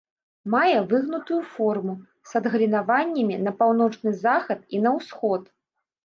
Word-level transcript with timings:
Мае 0.51 0.77
выгнутую 0.91 1.41
форму 1.57 1.93
з 2.29 2.39
адгалінаваннямі 2.39 3.35
на 3.47 3.53
паўночны 3.59 4.13
захад 4.23 4.59
і 4.79 4.81
на 4.87 4.95
ўсход. 4.97 5.43